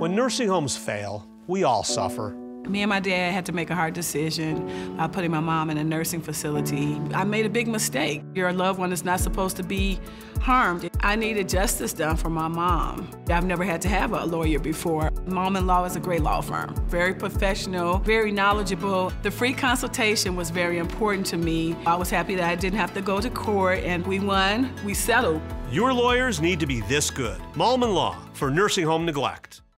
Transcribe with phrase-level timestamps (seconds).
[0.00, 2.30] When nursing homes fail, we all suffer.
[2.66, 5.76] Me and my dad had to make a hard decision by putting my mom in
[5.76, 6.98] a nursing facility.
[7.12, 8.22] I made a big mistake.
[8.34, 10.00] Your loved one is not supposed to be
[10.40, 10.88] harmed.
[11.00, 13.10] I needed justice done for my mom.
[13.28, 15.10] I've never had to have a lawyer before.
[15.26, 16.74] Malman Law is a great law firm.
[16.88, 19.12] Very professional, very knowledgeable.
[19.20, 21.76] The free consultation was very important to me.
[21.84, 24.94] I was happy that I didn't have to go to court and we won, we
[24.94, 25.42] settled.
[25.70, 27.38] Your lawyers need to be this good.
[27.52, 29.60] Malman Law for nursing home neglect.